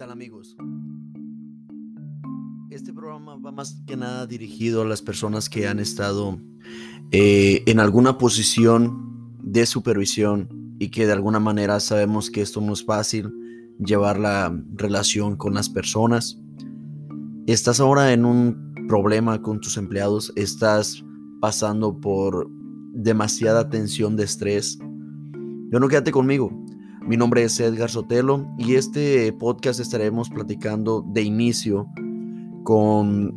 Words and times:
tal 0.00 0.12
amigos? 0.12 0.56
Este 2.70 2.90
programa 2.90 3.36
va 3.36 3.52
más 3.52 3.82
que 3.86 3.98
nada 3.98 4.26
dirigido 4.26 4.80
a 4.80 4.86
las 4.86 5.02
personas 5.02 5.50
que 5.50 5.68
han 5.68 5.78
estado 5.78 6.40
eh, 7.10 7.62
en 7.66 7.80
alguna 7.80 8.16
posición 8.16 9.36
de 9.42 9.66
supervisión 9.66 10.48
y 10.78 10.88
que 10.88 11.04
de 11.04 11.12
alguna 11.12 11.38
manera 11.38 11.80
sabemos 11.80 12.30
que 12.30 12.40
esto 12.40 12.62
no 12.62 12.72
es 12.72 12.82
fácil, 12.82 13.30
llevar 13.78 14.18
la 14.18 14.58
relación 14.72 15.36
con 15.36 15.52
las 15.52 15.68
personas. 15.68 16.40
Estás 17.46 17.78
ahora 17.78 18.14
en 18.14 18.24
un 18.24 18.72
problema 18.88 19.42
con 19.42 19.60
tus 19.60 19.76
empleados, 19.76 20.32
estás 20.34 21.04
pasando 21.42 22.00
por 22.00 22.48
demasiada 22.94 23.68
tensión 23.68 24.16
de 24.16 24.24
estrés. 24.24 24.78
Yo 25.70 25.78
no 25.78 25.88
quédate 25.88 26.10
conmigo. 26.10 26.59
Mi 27.06 27.16
nombre 27.16 27.42
es 27.42 27.58
Edgar 27.58 27.90
Sotelo 27.90 28.46
y 28.58 28.74
este 28.74 29.32
podcast 29.32 29.80
estaremos 29.80 30.28
platicando 30.28 31.02
de 31.08 31.22
inicio 31.22 31.88
con 32.62 33.34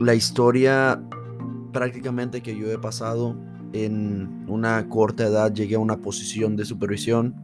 la 0.00 0.14
historia 0.14 1.00
prácticamente 1.72 2.40
que 2.40 2.56
yo 2.56 2.72
he 2.72 2.78
pasado 2.78 3.36
en 3.74 4.44
una 4.48 4.88
corta 4.88 5.26
edad. 5.26 5.52
Llegué 5.52 5.74
a 5.74 5.78
una 5.78 5.98
posición 5.98 6.56
de 6.56 6.64
supervisión 6.64 7.34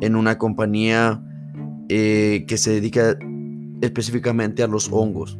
en 0.00 0.14
una 0.14 0.38
compañía 0.38 1.22
eh, 1.88 2.44
que 2.46 2.56
se 2.56 2.70
dedica 2.70 3.18
específicamente 3.80 4.62
a 4.62 4.68
los 4.68 4.88
hongos. 4.90 5.36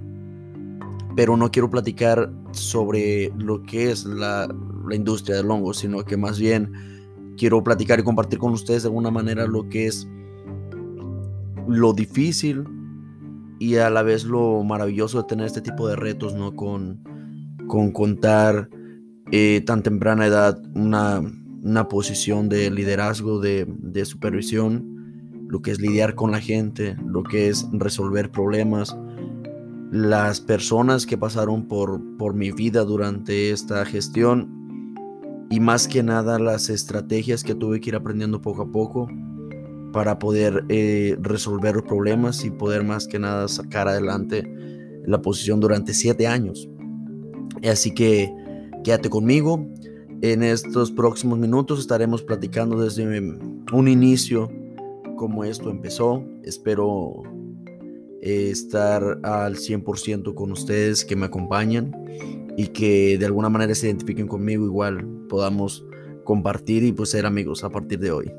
Pero 1.15 1.37
no 1.37 1.51
quiero 1.51 1.71
platicar 1.71 2.33
sobre 2.51 3.33
lo 3.38 3.63
que 3.63 3.93
es 3.93 4.05
la, 4.05 4.52
la 4.88 4.95
industria 4.95 5.37
del 5.37 5.51
hongo, 5.51 5.73
sino 5.73 6.05
que 6.05 6.16
más 6.16 6.38
bien 6.38 6.73
quiero 7.37 7.63
platicar 7.63 8.01
y 8.01 8.03
compartir 8.03 8.39
con 8.39 8.53
ustedes 8.53 8.83
de 8.83 8.89
alguna 8.89 9.11
manera 9.11 9.47
lo 9.47 9.69
que 9.69 9.87
es 9.87 10.09
lo 11.69 11.93
difícil 11.93 12.65
y 13.59 13.77
a 13.77 13.91
la 13.91 14.02
vez 14.02 14.24
lo 14.24 14.65
maravilloso 14.65 15.19
de 15.23 15.29
tener 15.29 15.47
este 15.47 15.61
tipo 15.61 15.87
de 15.87 15.97
retos, 15.97 16.35
¿no? 16.35 16.55
Con, 16.57 17.05
con 17.69 17.93
contar 17.93 18.69
eh, 19.30 19.63
tan 19.65 19.83
temprana 19.83 20.27
edad 20.27 20.61
una, 20.74 21.23
una 21.63 21.89
posición 21.89 22.49
de 22.49 22.71
liderazgo, 22.71 23.41
de, 23.41 23.67
de, 23.69 24.05
supervisión, 24.05 25.46
lo 25.49 25.63
que 25.63 25.71
es 25.71 25.80
lidiar 25.80 26.15
con 26.15 26.33
la 26.33 26.41
gente, 26.41 26.96
lo 27.07 27.23
que 27.23 27.49
es 27.49 27.69
resolver 27.73 28.30
problemas. 28.30 28.96
Las 29.93 30.41
personas 30.41 31.07
que 31.07 31.17
pasaron 31.17 31.69
por, 31.69 32.01
por 32.17 32.35
mi 32.35 32.51
vida 32.51 32.83
durante 32.83 33.51
esta 33.51 33.85
gestión 33.85 34.62
y 35.53 35.61
más 35.61 35.87
que 35.87 36.03
nada 36.03 36.39
las 36.39 36.71
estrategias 36.71 37.45
que 37.45 37.55
tuve 37.55 37.79
que 37.79 37.91
ir 37.91 37.97
aprendiendo 37.97 38.41
poco 38.41 38.63
a 38.63 38.73
poco 38.73 39.07
para 39.93 40.19
poder 40.19 40.65
eh, 40.71 41.15
resolver 41.21 41.85
problemas 41.85 42.43
y 42.47 42.51
poder 42.51 42.85
más 42.85 43.07
que 43.07 43.19
nada 43.19 43.47
sacar 43.49 43.87
adelante 43.87 44.51
la 45.05 45.21
posición 45.21 45.61
durante 45.61 45.93
siete 45.93 46.27
años. 46.27 46.71
Así 47.71 47.93
que 47.93 48.33
quédate 48.83 49.11
conmigo. 49.11 49.69
En 50.23 50.43
estos 50.43 50.91
próximos 50.91 51.39
minutos 51.39 51.80
estaremos 51.80 52.23
platicando 52.23 52.80
desde 52.80 53.05
un 53.07 53.89
inicio 53.89 54.51
cómo 55.19 55.45
esto 55.45 55.69
empezó. 55.69 56.25
Espero 56.45 57.25
eh, 58.23 58.49
estar 58.51 59.21
al 59.23 59.57
100% 59.57 60.33
con 60.33 60.51
ustedes 60.51 61.05
que 61.05 61.15
me 61.15 61.27
acompañan 61.27 61.95
y 62.57 62.69
que 62.69 63.19
de 63.19 63.27
alguna 63.27 63.49
manera 63.49 63.75
se 63.75 63.87
identifiquen 63.87 64.28
conmigo 64.28 64.65
igual 64.65 65.06
podamos 65.28 65.84
compartir 66.25 66.84
y 66.84 66.93
pues 66.93 67.11
ser 67.11 67.27
amigos 67.27 67.65
a 67.65 67.71
partir 67.71 67.99
de 67.99 68.12
hoy. 68.12 68.33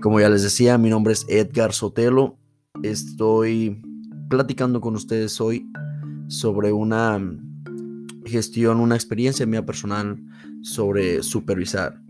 Como 0.00 0.20
ya 0.20 0.28
les 0.28 0.42
decía, 0.42 0.76
mi 0.76 0.90
nombre 0.90 1.12
es 1.12 1.24
Edgar 1.28 1.72
Sotelo. 1.72 2.38
Estoy 2.82 3.80
platicando 4.28 4.80
con 4.80 4.94
ustedes 4.96 5.40
hoy 5.40 5.66
sobre 6.28 6.72
una 6.72 7.20
gestión, 8.26 8.80
una 8.80 8.96
experiencia 8.96 9.46
mía 9.46 9.64
personal 9.64 10.22
sobre 10.62 11.22
supervisar. 11.22 12.00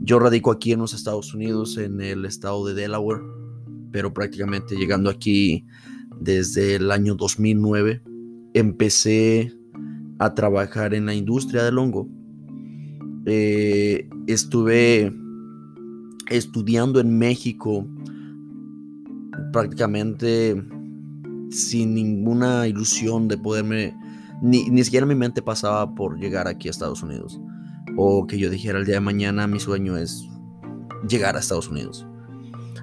Yo 0.00 0.18
radico 0.18 0.50
aquí 0.50 0.72
en 0.72 0.80
los 0.80 0.94
Estados 0.94 1.34
Unidos, 1.34 1.76
en 1.76 2.00
el 2.00 2.24
estado 2.24 2.66
de 2.66 2.74
Delaware, 2.74 3.20
pero 3.92 4.14
prácticamente 4.14 4.76
llegando 4.76 5.10
aquí 5.10 5.66
desde 6.20 6.76
el 6.76 6.90
año 6.90 7.14
2009, 7.14 8.02
empecé 8.54 9.52
a 10.20 10.34
trabajar 10.34 10.92
en 10.94 11.06
la 11.06 11.14
industria 11.14 11.64
del 11.64 11.78
hongo. 11.78 12.06
Eh, 13.24 14.08
estuve 14.26 15.12
estudiando 16.28 17.00
en 17.00 17.18
México 17.18 17.86
prácticamente 19.50 20.62
sin 21.50 21.94
ninguna 21.94 22.68
ilusión 22.68 23.28
de 23.28 23.38
poderme, 23.38 23.96
ni, 24.42 24.68
ni 24.68 24.84
siquiera 24.84 25.06
mi 25.06 25.14
mente 25.14 25.40
pasaba 25.40 25.94
por 25.94 26.18
llegar 26.18 26.46
aquí 26.46 26.68
a 26.68 26.70
Estados 26.70 27.02
Unidos. 27.02 27.40
O 27.96 28.26
que 28.26 28.38
yo 28.38 28.50
dijera 28.50 28.78
el 28.78 28.84
día 28.84 28.96
de 28.96 29.00
mañana 29.00 29.46
mi 29.46 29.58
sueño 29.58 29.96
es 29.96 30.28
llegar 31.08 31.34
a 31.34 31.40
Estados 31.40 31.70
Unidos. 31.70 32.06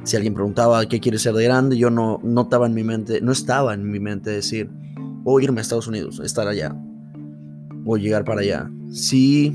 Si 0.06 0.16
alguien 0.16 0.34
preguntaba 0.34 0.84
qué 0.88 1.00
quiere 1.00 1.20
ser 1.20 1.36
de 1.36 1.44
grande, 1.44 1.78
yo 1.78 1.92
no, 1.92 2.20
no 2.24 2.42
estaba 2.42 2.66
en 2.66 2.74
mi 2.74 2.84
mente, 2.84 3.22
no 3.22 3.32
estaba 3.32 3.76
en 3.76 3.88
mi 3.92 4.00
mente 4.00 4.32
decir, 4.32 4.72
o 5.24 5.40
irme 5.40 5.60
a 5.60 5.62
Estados 5.62 5.88
Unidos, 5.88 6.20
estar 6.20 6.48
allá 6.48 6.76
o 7.88 7.98
llegar 7.98 8.26
para 8.26 8.42
allá. 8.42 8.70
Sí, 8.92 9.52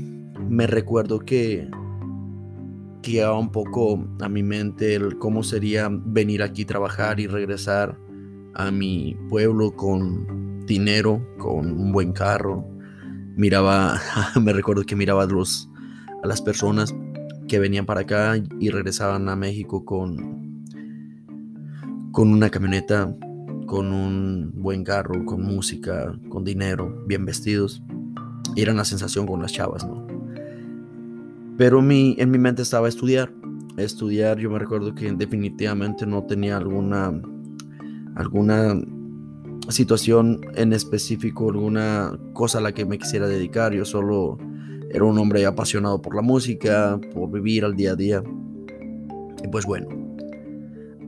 me 0.49 0.65
recuerdo 0.65 1.19
que, 1.19 1.69
que 3.03 3.25
un 3.25 3.51
poco 3.51 4.03
a 4.19 4.27
mi 4.27 4.41
mente 4.41 4.95
el 4.95 5.17
cómo 5.19 5.43
sería 5.43 5.87
venir 5.91 6.41
aquí 6.41 6.65
trabajar 6.65 7.19
y 7.19 7.27
regresar 7.27 7.97
a 8.55 8.71
mi 8.71 9.15
pueblo 9.29 9.75
con 9.75 10.65
dinero, 10.65 11.25
con 11.37 11.79
un 11.79 11.91
buen 11.91 12.11
carro. 12.11 12.67
Miraba, 13.37 14.01
me 14.41 14.51
recuerdo 14.51 14.83
que 14.83 14.95
miraba 14.95 15.23
a, 15.23 15.27
los, 15.27 15.69
a 16.23 16.27
las 16.27 16.41
personas 16.41 16.93
que 17.47 17.59
venían 17.59 17.85
para 17.85 18.01
acá 18.01 18.35
y 18.59 18.69
regresaban 18.69 19.29
a 19.29 19.35
México 19.35 19.85
con, 19.85 20.65
con 22.11 22.31
una 22.31 22.49
camioneta, 22.49 23.15
con 23.67 23.91
un 23.91 24.53
buen 24.55 24.83
carro, 24.83 25.23
con 25.25 25.43
música, 25.43 26.17
con 26.29 26.43
dinero, 26.43 27.03
bien 27.05 27.25
vestidos 27.25 27.83
era 28.55 28.73
una 28.73 28.85
sensación 28.85 29.25
con 29.25 29.41
las 29.41 29.51
chavas, 29.51 29.85
¿no? 29.85 30.05
Pero 31.57 31.79
en 31.79 32.31
mi 32.31 32.37
mente 32.37 32.61
estaba 32.61 32.87
estudiar. 32.87 33.31
Estudiar, 33.77 34.37
yo 34.37 34.49
me 34.49 34.59
recuerdo 34.59 34.93
que 34.93 35.11
definitivamente 35.11 36.05
no 36.05 36.23
tenía 36.23 36.57
alguna, 36.57 37.13
alguna 38.15 38.75
situación 39.69 40.41
en 40.55 40.73
específico, 40.73 41.49
alguna 41.49 42.17
cosa 42.33 42.57
a 42.57 42.61
la 42.61 42.71
que 42.71 42.85
me 42.85 42.97
quisiera 42.97 43.27
dedicar. 43.27 43.73
Yo 43.73 43.85
solo 43.85 44.37
era 44.91 45.03
un 45.03 45.17
hombre 45.17 45.45
apasionado 45.45 46.01
por 46.01 46.15
la 46.15 46.21
música, 46.21 46.99
por 47.13 47.31
vivir 47.31 47.65
al 47.65 47.75
día 47.75 47.91
a 47.91 47.95
día. 47.95 48.23
Y 49.43 49.47
pues 49.47 49.65
bueno, 49.65 49.87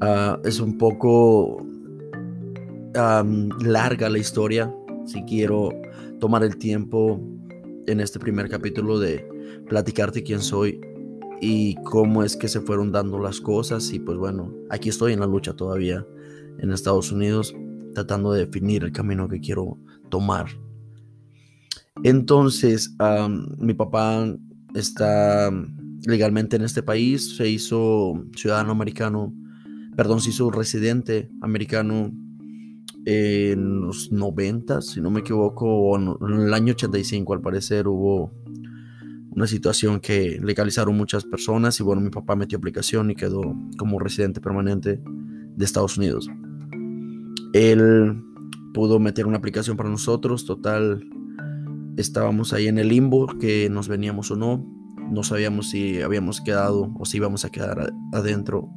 uh, 0.01 0.47
es 0.47 0.59
un 0.59 0.77
poco 0.77 1.65
larga 3.61 4.09
la 4.09 4.17
historia. 4.17 4.73
Si 5.05 5.21
quiero 5.23 5.69
tomar 6.19 6.43
el 6.43 6.57
tiempo 6.57 7.21
en 7.87 7.99
este 7.99 8.19
primer 8.19 8.49
capítulo 8.49 8.99
de 8.99 9.27
platicarte 9.67 10.23
quién 10.23 10.41
soy 10.41 10.79
y 11.41 11.75
cómo 11.83 12.23
es 12.23 12.35
que 12.35 12.47
se 12.47 12.61
fueron 12.61 12.91
dando 12.91 13.19
las 13.19 13.41
cosas. 13.41 13.91
Y 13.91 13.99
pues 13.99 14.17
bueno, 14.17 14.53
aquí 14.69 14.89
estoy 14.89 15.13
en 15.13 15.19
la 15.19 15.27
lucha 15.27 15.53
todavía 15.53 16.05
en 16.59 16.71
Estados 16.71 17.11
Unidos, 17.11 17.53
tratando 17.93 18.31
de 18.31 18.45
definir 18.45 18.83
el 18.83 18.91
camino 18.91 19.27
que 19.27 19.39
quiero 19.39 19.77
tomar. 20.09 20.47
Entonces, 22.03 22.95
mi 23.57 23.73
papá 23.73 24.35
está 24.73 25.49
legalmente 26.05 26.55
en 26.55 26.63
este 26.63 26.83
país, 26.83 27.35
se 27.37 27.49
hizo 27.49 28.13
ciudadano 28.35 28.71
americano, 28.71 29.33
perdón, 29.95 30.21
se 30.21 30.29
hizo 30.29 30.51
residente 30.51 31.29
americano 31.41 32.11
en 33.05 33.81
los 33.81 34.11
90, 34.11 34.81
si 34.81 34.99
no 34.99 35.11
me 35.11 35.19
equivoco, 35.19 35.65
o 35.67 35.97
en 35.97 36.41
el 36.41 36.53
año 36.53 36.73
85 36.73 37.33
al 37.33 37.41
parecer 37.41 37.87
hubo 37.87 38.31
una 39.29 39.45
situación 39.45 39.99
que 39.99 40.39
legalizaron 40.41 40.97
muchas 40.97 41.23
personas 41.23 41.79
y 41.79 41.83
bueno, 41.83 42.01
mi 42.01 42.09
papá 42.09 42.35
metió 42.35 42.57
aplicación 42.57 43.11
y 43.11 43.15
quedó 43.15 43.41
como 43.77 43.99
residente 43.99 44.41
permanente 44.41 45.01
de 45.55 45.65
Estados 45.65 45.97
Unidos. 45.97 46.29
Él 47.53 48.23
pudo 48.73 48.99
meter 48.99 49.27
una 49.27 49.37
aplicación 49.37 49.77
para 49.77 49.89
nosotros, 49.89 50.45
total, 50.45 51.03
estábamos 51.97 52.53
ahí 52.53 52.67
en 52.67 52.79
el 52.79 52.89
limbo, 52.89 53.27
que 53.39 53.69
nos 53.69 53.87
veníamos 53.87 54.31
o 54.31 54.35
no, 54.35 54.65
no 55.11 55.23
sabíamos 55.23 55.69
si 55.69 56.01
habíamos 56.01 56.41
quedado 56.41 56.91
o 56.97 57.05
si 57.05 57.17
íbamos 57.17 57.45
a 57.45 57.51
quedar 57.51 57.93
adentro 58.13 58.69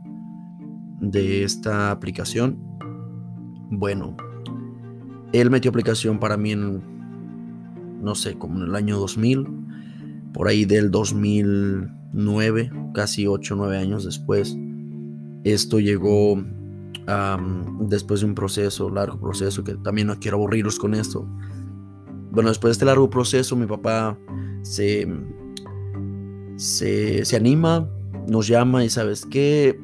de 1.01 1.45
esta 1.45 1.91
aplicación 1.91 2.78
bueno, 3.71 4.17
él 5.33 5.51
metió 5.51 5.71
aplicación 5.71 6.19
para 6.19 6.37
mí 6.37 6.53
en, 6.53 6.83
no 8.03 8.15
sé, 8.15 8.35
como 8.39 8.59
en 8.59 8.69
el 8.69 8.75
año 8.75 8.99
2000, 8.99 9.47
por 10.33 10.49
ahí 10.49 10.65
del 10.65 10.91
2009, 10.91 12.71
casi 12.95 13.27
8 13.27 13.55
o 13.55 13.57
9 13.57 13.77
años 13.77 14.05
después. 14.05 14.57
Esto 15.45 15.81
llegó 15.81 16.43
después 17.81 18.21
de 18.21 18.27
un 18.27 18.35
proceso, 18.35 18.91
largo 18.91 19.19
proceso, 19.19 19.65
que 19.65 19.75
también 19.77 20.09
no 20.09 20.19
quiero 20.19 20.37
aburrirlos 20.37 20.79
con 20.79 20.95
esto. 20.95 21.27
Bueno, 22.31 22.51
después 22.51 22.71
de 22.71 22.73
este 22.73 22.85
largo 22.85 23.09
proceso, 23.09 23.57
mi 23.57 23.67
papá 23.67 24.19
se, 24.63 25.09
se, 26.57 27.25
se 27.25 27.37
anima, 27.37 27.89
nos 28.29 28.47
llama 28.47 28.85
y 28.85 28.91
sabes 28.91 29.25
qué, 29.25 29.81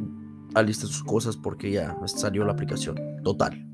alista 0.55 0.87
sus 0.87 1.03
cosas 1.03 1.37
porque 1.37 1.71
ya 1.71 1.97
salió 2.07 2.45
la 2.45 2.53
aplicación. 2.53 2.97
Total. 3.23 3.74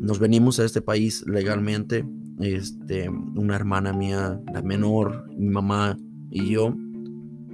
Nos 0.00 0.18
venimos 0.18 0.60
a 0.60 0.64
este 0.64 0.80
país 0.80 1.24
legalmente. 1.26 2.04
Este, 2.40 3.08
una 3.08 3.56
hermana 3.56 3.92
mía, 3.92 4.40
la 4.52 4.62
menor, 4.62 5.28
mi 5.36 5.48
mamá 5.48 5.96
y 6.30 6.50
yo, 6.50 6.74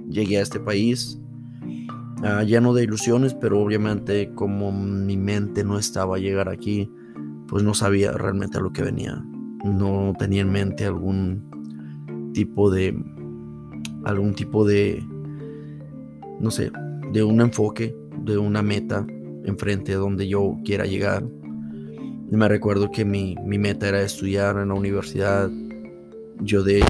llegué 0.09 0.37
a 0.37 0.41
este 0.41 0.59
país 0.59 1.19
uh, 2.21 2.43
lleno 2.43 2.73
de 2.73 2.83
ilusiones, 2.83 3.33
pero 3.33 3.61
obviamente 3.61 4.31
como 4.35 4.71
mi 4.71 5.17
mente 5.17 5.63
no 5.63 5.79
estaba 5.79 6.17
a 6.17 6.19
llegar 6.19 6.49
aquí, 6.49 6.89
pues 7.47 7.63
no 7.63 7.73
sabía 7.73 8.11
realmente 8.11 8.57
a 8.57 8.61
lo 8.61 8.71
que 8.71 8.83
venía. 8.83 9.23
No 9.63 10.13
tenía 10.17 10.41
en 10.41 10.51
mente 10.51 10.85
algún 10.85 12.31
tipo 12.33 12.69
de, 12.69 12.95
algún 14.03 14.35
tipo 14.35 14.65
de, 14.65 15.03
no 16.39 16.51
sé, 16.51 16.71
de 17.11 17.23
un 17.23 17.41
enfoque, 17.41 17.95
de 18.23 18.37
una 18.37 18.61
meta 18.61 19.05
enfrente 19.45 19.93
a 19.93 19.97
donde 19.97 20.27
yo 20.27 20.57
quiera 20.63 20.85
llegar. 20.85 21.27
Me 22.29 22.47
recuerdo 22.47 22.91
que 22.91 23.05
mi, 23.05 23.35
mi 23.45 23.57
meta 23.57 23.87
era 23.87 24.01
estudiar 24.01 24.57
en 24.57 24.69
la 24.69 24.73
universidad. 24.73 25.49
Yo 26.41 26.63
de 26.63 26.81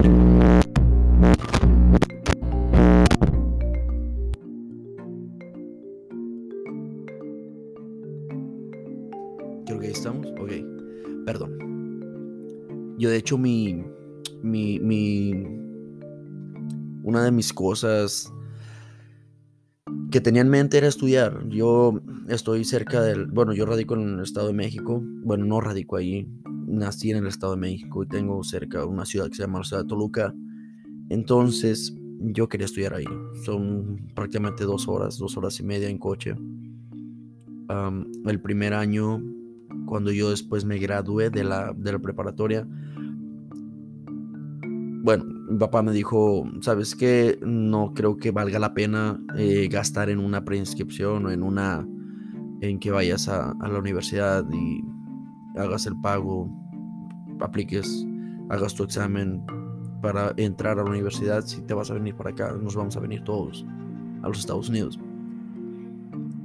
Yo 12.98 13.10
de 13.10 13.18
hecho 13.18 13.38
mi, 13.38 13.84
mi, 14.42 14.80
mi, 14.80 15.34
una 17.04 17.24
de 17.24 17.32
mis 17.32 17.52
cosas 17.52 18.32
que 20.16 20.22
tenía 20.22 20.44
en 20.44 20.50
mente 20.50 20.78
era 20.78 20.88
estudiar. 20.88 21.46
Yo 21.50 22.00
estoy 22.30 22.64
cerca 22.64 23.02
del, 23.02 23.26
bueno, 23.26 23.52
yo 23.52 23.66
radico 23.66 23.96
en 23.96 24.14
el 24.14 24.22
Estado 24.22 24.48
de 24.48 24.54
México, 24.54 25.04
bueno, 25.04 25.44
no 25.44 25.60
radico 25.60 25.98
ahí, 25.98 26.26
nací 26.68 27.12
en 27.12 27.18
el 27.18 27.28
Estado 27.28 27.56
de 27.56 27.60
México 27.60 28.02
y 28.02 28.08
tengo 28.08 28.42
cerca 28.46 28.86
una 28.86 29.04
ciudad 29.04 29.28
que 29.28 29.36
se 29.36 29.42
llama 29.42 29.60
la 29.60 29.66
ciudad 29.66 29.84
de 29.84 29.90
Toluca. 29.90 30.34
Entonces 31.10 31.94
yo 32.22 32.48
quería 32.48 32.64
estudiar 32.64 32.94
ahí. 32.94 33.04
Son 33.44 34.08
prácticamente 34.16 34.64
dos 34.64 34.88
horas, 34.88 35.18
dos 35.18 35.36
horas 35.36 35.60
y 35.60 35.64
media 35.64 35.90
en 35.90 35.98
coche. 35.98 36.34
el 38.26 38.40
primer 38.40 38.74
año 38.74 39.22
cuando 39.86 40.14
yo 40.14 40.30
después 40.30 40.64
me 40.64 40.78
gradué 40.78 41.30
de 41.30 41.44
la, 41.44 41.74
de 41.76 41.92
la 41.92 42.00
preparatoria, 42.00 42.66
bueno, 45.04 45.26
mi 45.48 45.58
papá 45.58 45.84
me 45.84 45.92
dijo, 45.92 46.50
¿sabes 46.62 46.96
qué? 46.96 47.38
No 47.46 47.94
creo 47.94 48.18
que 48.18 48.32
valga 48.32 48.58
la 48.58 48.74
pena 48.74 49.20
eh, 49.38 49.68
gastar 49.72 50.10
en 50.10 50.20
una 50.20 50.44
preinscripción 50.44 51.26
o 51.26 51.32
en 51.32 51.44
una, 51.44 51.88
en 52.62 52.80
que 52.80 52.92
vayas 52.92 53.28
a, 53.30 53.54
la 53.60 53.80
universidad 53.80 54.44
y 54.52 54.84
hagas 55.58 55.86
el 55.86 56.00
pago, 56.02 56.50
apliques, 57.40 58.06
hagas 58.50 58.74
tu 58.74 58.84
examen 58.84 59.46
para 60.02 60.34
entrar 60.38 60.80
a 60.80 60.84
la 60.84 60.90
universidad. 60.90 61.46
Si 61.46 61.62
te 61.62 61.74
vas 61.74 61.92
a 61.92 61.94
venir 61.94 62.16
para 62.16 62.32
acá, 62.32 62.52
nos 62.60 62.76
vamos 62.76 62.98
a 62.98 63.00
venir 63.00 63.24
todos 63.24 63.66
a 64.24 64.28
los 64.28 64.40
Estados 64.40 64.70
Unidos. 64.70 65.00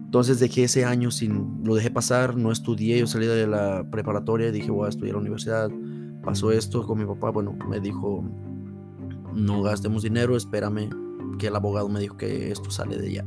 Entonces 0.04 0.40
dejé 0.40 0.64
ese 0.64 0.84
año 0.84 1.10
sin, 1.10 1.62
lo 1.64 1.74
dejé 1.74 1.90
pasar, 1.90 2.36
no 2.36 2.50
estudié, 2.50 2.98
yo 2.98 3.06
salí 3.06 3.26
de 3.26 3.46
la 3.46 3.86
preparatoria 3.90 4.48
y 4.48 4.52
dije 4.52 4.70
voy 4.70 4.86
a 4.86 4.88
estudiar 4.88 5.14
a 5.14 5.18
la 5.18 5.20
universidad. 5.20 5.70
Pasó 6.22 6.52
esto 6.52 6.84
con 6.86 6.98
mi 6.98 7.06
papá, 7.06 7.30
bueno, 7.30 7.56
me 7.68 7.80
dijo, 7.80 8.24
no 9.34 9.62
gastemos 9.62 10.02
dinero, 10.02 10.36
espérame, 10.36 10.90
que 11.38 11.48
el 11.48 11.56
abogado 11.56 11.88
me 11.88 12.00
dijo 12.00 12.16
que 12.16 12.50
esto 12.50 12.70
sale 12.70 12.96
de 12.96 13.12
ya. 13.12 13.26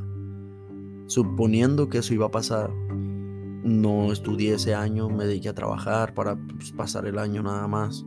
Suponiendo 1.07 1.89
que 1.89 2.00
eso 2.00 2.13
iba 2.13 2.27
a 2.27 2.31
pasar, 2.31 2.71
no 3.63 4.11
estudié 4.11 4.55
ese 4.55 4.75
año, 4.75 5.09
me 5.09 5.25
dediqué 5.25 5.50
a 5.50 5.55
trabajar 5.55 6.13
para 6.13 6.35
pues, 6.35 6.71
pasar 6.71 7.05
el 7.05 7.17
año 7.17 7.44
nada 7.44 7.67
más. 7.67 8.05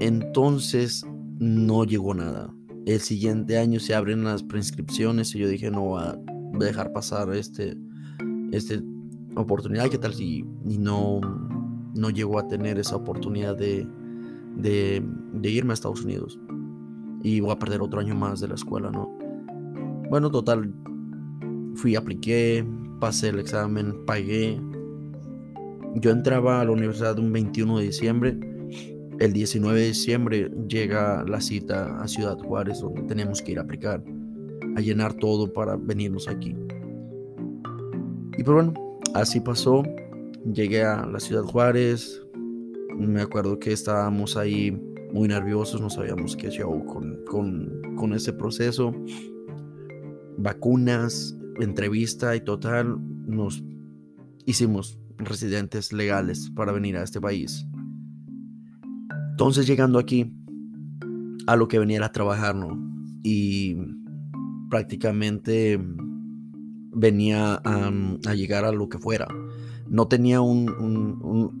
Entonces 0.00 1.06
no 1.38 1.84
llegó 1.84 2.14
nada. 2.14 2.54
El 2.86 3.00
siguiente 3.00 3.58
año 3.58 3.80
se 3.80 3.94
abren 3.94 4.24
las 4.24 4.42
prescripciones 4.42 5.34
y 5.34 5.40
yo 5.40 5.48
dije 5.48 5.70
no 5.70 5.90
va 5.90 6.10
a 6.10 6.18
dejar 6.58 6.92
pasar 6.92 7.32
este, 7.34 7.76
este 8.52 8.82
oportunidad. 9.36 9.88
¿Qué 9.90 9.98
tal 9.98 10.14
si 10.14 10.44
no, 10.64 11.20
no 11.94 12.10
llegó 12.10 12.38
a 12.38 12.48
tener 12.48 12.78
esa 12.78 12.96
oportunidad 12.96 13.56
de, 13.56 13.86
de, 14.56 15.02
irme 15.42 15.72
a 15.72 15.74
Estados 15.74 16.04
Unidos? 16.04 16.38
Y 17.22 17.40
voy 17.40 17.52
a 17.52 17.58
perder 17.58 17.82
otro 17.82 18.00
año 18.00 18.14
más 18.14 18.40
de 18.40 18.48
la 18.48 18.54
escuela, 18.54 18.90
¿no? 18.90 19.08
Bueno, 20.08 20.30
total, 20.30 20.72
fui, 21.74 21.96
apliqué, 21.96 22.64
pasé 23.00 23.28
el 23.28 23.40
examen, 23.40 24.04
pagué. 24.06 24.60
Yo 25.96 26.10
entraba 26.10 26.60
a 26.60 26.64
la 26.64 26.70
universidad 26.70 27.18
un 27.18 27.32
21 27.32 27.78
de 27.78 27.84
diciembre. 27.84 28.38
El 29.18 29.32
19 29.32 29.80
de 29.80 29.86
diciembre 29.86 30.50
llega 30.68 31.24
la 31.24 31.40
cita 31.40 32.00
a 32.00 32.06
Ciudad 32.06 32.38
Juárez 32.38 32.80
donde 32.80 33.02
tenemos 33.02 33.42
que 33.42 33.52
ir 33.52 33.58
a 33.58 33.62
aplicar 33.62 34.02
a 34.76 34.80
llenar 34.80 35.14
todo 35.14 35.52
para 35.52 35.76
venirnos 35.76 36.28
aquí. 36.28 36.54
Y 38.36 38.44
pues 38.44 38.54
bueno, 38.54 38.74
así 39.14 39.40
pasó. 39.40 39.82
Llegué 40.52 40.84
a 40.84 41.04
la 41.04 41.18
ciudad 41.18 41.42
Juárez. 41.42 42.22
Me 42.98 43.22
acuerdo 43.22 43.58
que 43.58 43.72
estábamos 43.72 44.36
ahí 44.36 44.72
muy 45.12 45.28
nerviosos, 45.28 45.80
no 45.80 45.88
sabíamos 45.88 46.36
qué 46.36 46.50
show 46.50 46.84
con, 46.84 47.24
con, 47.24 47.96
con 47.96 48.12
ese 48.12 48.32
proceso. 48.32 48.94
Vacunas, 50.36 51.36
entrevista 51.60 52.36
y 52.36 52.40
total, 52.40 52.98
nos 53.26 53.62
hicimos 54.44 54.98
residentes 55.18 55.92
legales 55.92 56.50
para 56.50 56.72
venir 56.72 56.96
a 56.96 57.02
este 57.02 57.20
país. 57.20 57.66
Entonces 59.30 59.66
llegando 59.66 59.98
aquí, 59.98 60.32
a 61.46 61.56
lo 61.56 61.68
que 61.68 61.78
venía 61.78 62.04
a 62.04 62.12
trabajar, 62.12 62.54
¿no? 62.54 62.78
Y 63.22 63.76
prácticamente 64.68 65.80
venía 66.92 67.54
a, 67.64 68.34
llegar 68.34 68.64
a 68.64 68.72
lo 68.72 68.88
que 68.88 68.98
fuera. 68.98 69.26
No 69.90 70.08
tenía 70.08 70.40
un, 70.40 70.66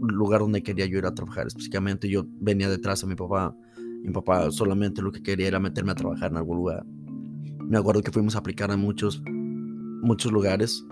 lugar 0.00 0.40
donde 0.40 0.62
quería 0.62 0.86
yo 0.86 0.98
ir 0.98 1.06
a 1.06 1.14
trabajar 1.14 1.46
específicamente. 1.46 2.08
Yo 2.08 2.26
venía 2.40 2.68
detrás 2.68 3.00
de 3.00 3.06
mi 3.06 3.14
papá. 3.14 3.56
Mi 4.02 4.12
papá 4.12 4.50
solamente 4.50 5.02
lo 5.02 5.10
que 5.10 5.22
quería 5.22 5.48
era 5.48 5.58
meterme 5.58 5.92
a 5.92 5.94
trabajar 5.94 6.30
en 6.30 6.36
algún 6.36 6.58
lugar. 6.58 6.86
Me 7.64 7.78
acuerdo 7.78 8.02
que 8.02 8.10
fuimos 8.10 8.36
a 8.36 8.38
aplicar 8.38 8.70
a 8.70 8.76
muchos, 8.76 9.22
muchos 10.02 10.32
lugares. 10.32 10.84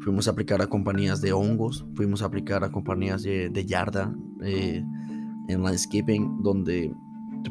fuimos 0.00 0.28
a 0.28 0.30
aplicar 0.30 0.60
a 0.62 0.66
compañías 0.66 1.20
de 1.20 1.32
hongos. 1.32 1.86
Fuimos 1.94 2.22
a 2.22 2.26
aplicar 2.26 2.64
a 2.64 2.70
compañías 2.70 3.22
de, 3.22 3.64
yarda 3.66 4.14
eh, 4.42 4.82
en 5.48 5.62
landscaping, 5.62 6.42
donde 6.42 6.92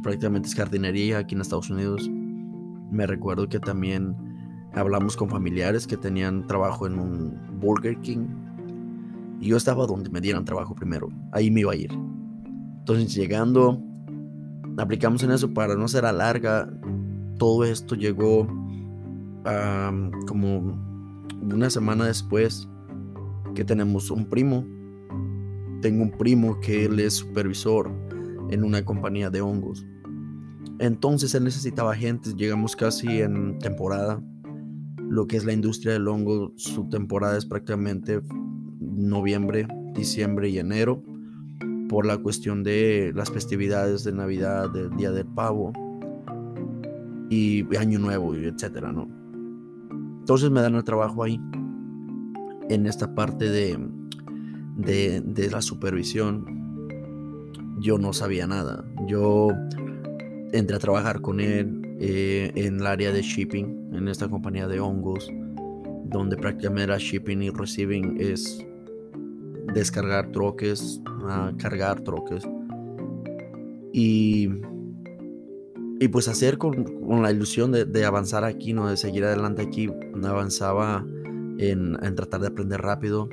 prácticamente 0.03 0.48
es 0.48 0.55
jardinería 0.55 1.19
aquí 1.19 1.36
en 1.36 1.41
Estados 1.41 1.69
Unidos 1.69 2.09
me 2.91 3.05
recuerdo 3.05 3.48
que 3.48 3.59
también 3.59 4.15
hablamos 4.79 5.15
con 5.15 5.29
familiares 5.29 5.86
que 5.86 5.98
tenían 5.98 6.48
trabajo 6.48 6.88
en 6.88 7.00
un 7.00 7.59
Burger 7.59 7.98
King. 8.01 8.27
Y 9.39 9.48
yo 9.48 9.57
estaba 9.57 9.86
donde 9.86 10.09
me 10.09 10.21
dieran 10.21 10.45
trabajo 10.45 10.75
primero. 10.75 11.09
Ahí 11.31 11.51
me 11.51 11.62
iba 11.62 11.71
a 11.74 11.75
ir. 11.75 11.91
Entonces 12.79 13.13
llegando, 13.13 13.81
aplicamos 14.77 15.24
en 15.24 15.31
eso 15.31 15.53
para 15.53 15.75
no 15.75 15.88
ser 15.88 16.05
a 16.05 16.12
larga. 16.12 16.69
Todo 17.38 17.63
esto 17.63 17.95
llegó 17.95 18.48
como 20.27 20.77
una 21.41 21.69
semana 21.69 22.05
después 22.05 22.67
que 23.55 23.63
tenemos 23.63 24.12
un 24.12 24.25
primo. 24.25 24.65
Tengo 25.81 26.03
un 26.03 26.12
primo 26.12 26.59
que 26.59 26.86
él 26.86 27.00
es 27.00 27.13
supervisor 27.13 27.89
en 28.50 28.63
una 28.63 28.83
compañía 28.83 29.29
de 29.29 29.41
hongos. 29.41 29.86
Entonces 30.79 31.33
él 31.36 31.43
necesitaba 31.43 31.95
gente, 31.95 32.33
llegamos 32.36 32.75
casi 32.75 33.21
en 33.21 33.59
temporada. 33.59 34.21
Lo 35.10 35.25
que 35.25 35.38
es 35.38 35.46
la 35.46 35.54
industria 35.54 35.94
del 35.94 36.08
hongo, 36.08 36.54
su 36.56 36.88
temporada 36.88 37.38
es 37.38 37.46
prácticamente 37.46 38.22
noviembre, 38.80 39.68
diciembre 39.96 40.50
y 40.50 40.60
enero, 40.60 41.04
por 41.89 42.06
la 42.06 42.18
cuestión 42.18 42.63
de 42.63 43.12
las 43.16 43.32
festividades 43.32 44.04
de 44.04 44.13
Navidad, 44.13 44.70
del 44.70 44.96
Día 44.96 45.12
del 45.12 45.25
Pavo 45.25 45.74
y 47.32 47.66
Año 47.75 47.98
Nuevo, 47.98 48.36
etcétera, 48.36 48.92
¿no? 48.92 49.10
Entonces 50.20 50.51
me 50.51 50.62
dan 50.62 50.75
el 50.75 50.84
trabajo 50.84 51.24
ahí, 51.24 51.42
en 52.70 52.86
esta 52.86 53.16
parte 53.16 53.50
de, 53.50 53.80
de, 54.78 55.22
de 55.22 55.50
la 55.50 55.63
supervisión. 55.63 56.60
Yo 57.80 57.98
no 57.98 58.13
sabía 58.13 58.46
nada. 58.46 58.86
Yo 59.08 59.48
entré 60.51 60.75
a 60.75 60.80
trabajar 60.80 61.22
con 61.22 61.39
él 61.39 61.78
eh, 62.01 62.51
en 62.56 62.79
el 62.79 62.88
área 62.88 63.12
de 63.12 63.22
shipping, 63.22 63.94
en 63.94 64.08
esta 64.08 64.29
compañía 64.29 64.68
de 64.68 64.79
hongos. 64.79 65.29
donde 66.06 66.38
prácticamente 66.38 66.84
era 66.84 66.98
shipping 66.98 67.44
y 67.44 67.50
receiving 67.51 68.18
es 68.20 68.65
descargar 69.74 70.32
troques, 70.32 71.01
cargar 71.58 72.01
troques. 72.01 72.44
Y, 73.94 74.50
y 76.00 76.08
pues 76.08 76.27
hacer 76.27 76.58
con, 76.58 76.86
la 77.22 77.32
ilusión 77.32 77.72
de, 77.72 78.06
avanzar 78.06 78.44
aquí, 78.44 78.74
¿no? 78.74 78.89
de 78.89 78.98
seguir 78.98 79.24
adelante 79.25 79.62
aquí, 79.62 79.88
avanzaba 80.24 81.06
en, 81.60 82.15
tratar 82.15 82.41
de 82.41 82.48
aprender 82.48 82.82
rápido. 82.82 83.29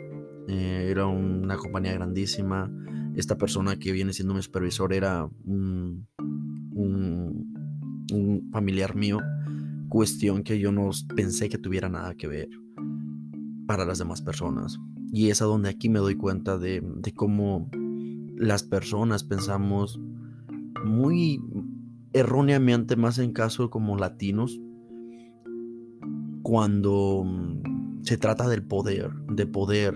Eh, 0.49 0.89
era 0.91 1.07
una 1.07 1.57
compañía 1.57 1.95
grandísima. 1.95 2.71
Esta 3.15 3.39
persona 3.39 3.79
que 3.79 3.93
viene 3.93 4.13
siendo 4.13 4.35
mi 4.35 4.43
supervisor 4.43 4.93
era 4.93 5.31
un 5.47 6.07
familiar 8.53 8.95
mío, 8.97 9.21
cuestión 9.89 10.43
que 10.43 10.59
yo 10.59 10.73
no 10.73 10.91
pensé 11.15 11.49
que 11.49 11.59
tuviera 11.59 11.89
nada 11.89 12.15
que 12.15 12.29
ver 12.29 12.49
para 13.67 13.85
las 13.85 13.99
demás 13.99 14.23
personas. 14.23 14.79
Y 15.13 15.31
es 15.31 15.43
a 15.43 15.45
donde 15.45 15.69
aquí 15.69 15.89
me 15.89 15.99
doy 15.99 16.17
cuenta 16.17 16.59
de, 16.59 16.83
cómo 17.15 17.71
las 18.37 18.63
personas 18.63 19.25
pensamos 19.25 20.01
muy 20.85 21.41
erróneamente, 22.13 22.97
más 22.97 23.19
en 23.19 23.33
caso 23.33 23.71
como 23.71 23.97
latinos, 23.97 24.61
cuando 26.43 27.25
se 28.03 28.17
trata 28.17 28.49
del 28.49 28.63
poder, 28.63 29.13
de 29.29 29.47
poder, 29.47 29.95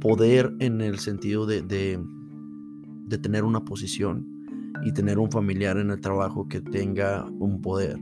poder 0.00 0.54
en 0.58 0.80
el 0.80 0.98
sentido 0.98 1.46
de, 1.46 1.62
de, 1.62 3.18
tener 3.18 3.44
una 3.44 3.64
posición 3.64 4.39
y 4.84 4.92
tener 4.92 5.18
un 5.18 5.30
familiar 5.30 5.76
en 5.78 5.90
el 5.90 6.00
trabajo 6.00 6.48
que 6.48 6.60
tenga 6.60 7.24
un 7.24 7.60
poder, 7.60 7.98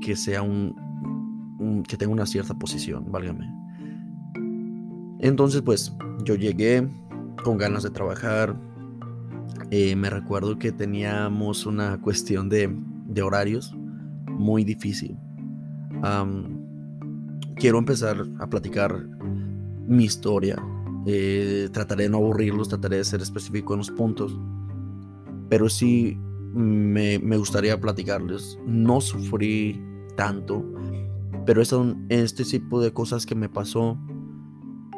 que 0.00 0.16
sea 0.16 0.42
un, 0.42 0.74
que 1.88 1.96
tenga 1.96 2.12
una 2.12 2.26
cierta 2.26 2.54
posición, 2.54 3.10
válgame. 3.10 3.50
Entonces, 5.20 5.62
pues 5.62 5.94
yo 6.24 6.34
llegué 6.34 6.88
con 7.42 7.56
ganas 7.56 7.82
de 7.82 7.90
trabajar. 7.90 8.56
Eh, 9.70 9.96
me 9.96 10.10
recuerdo 10.10 10.58
que 10.58 10.72
teníamos 10.72 11.66
una 11.66 12.00
cuestión 12.00 12.48
de, 12.48 12.74
horarios 13.22 13.74
muy 14.30 14.64
difícil. 14.64 15.16
quiero 17.56 17.78
empezar 17.78 18.24
a 18.38 18.46
platicar 18.48 19.06
mi 19.86 20.04
historia. 20.04 20.56
Eh, 21.06 21.68
trataré 21.72 22.04
de 22.04 22.10
no 22.10 22.18
aburrirlos, 22.18 22.68
trataré 22.68 22.96
de 22.96 23.04
ser 23.04 23.22
específico 23.22 23.74
en 23.74 23.78
los 23.78 23.90
puntos. 23.90 24.36
Pero 25.48 25.68
sí 25.68 26.16
me, 26.52 27.18
me 27.18 27.36
gustaría 27.36 27.80
platicarles. 27.80 28.58
No 28.66 29.00
sufrí 29.00 29.80
tanto, 30.16 30.64
pero 31.44 31.62
este 31.62 32.44
tipo 32.44 32.80
de 32.80 32.92
cosas 32.92 33.26
que 33.26 33.34
me 33.34 33.48
pasó 33.48 33.98